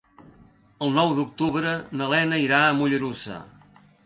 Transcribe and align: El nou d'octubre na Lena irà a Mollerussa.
El 0.85 0.95
nou 0.95 1.13
d'octubre 1.19 1.75
na 2.01 2.09
Lena 2.15 2.41
irà 2.47 2.63
a 2.63 2.73
Mollerussa. 2.81 3.41